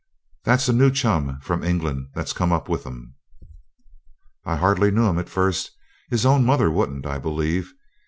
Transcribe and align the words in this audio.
That's 0.45 0.67
a 0.67 0.73
new 0.73 0.89
chum 0.89 1.39
from 1.41 1.63
England 1.63 2.07
that's 2.15 2.33
come 2.33 2.51
up 2.51 2.67
with 2.67 2.87
'em.' 2.87 3.13
I 4.43 4.55
hardly 4.55 4.89
knew 4.89 5.05
him 5.05 5.19
at 5.19 5.29
first. 5.29 5.69
His 6.09 6.25
own 6.25 6.43
mother 6.43 6.71
wouldn't, 6.71 7.05
I 7.05 7.19
believe. 7.19 7.71